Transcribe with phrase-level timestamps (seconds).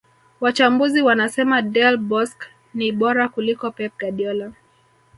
[0.41, 4.51] Wachambuzi wanasema Del Bosque ni bora kuliko Pep Guardiola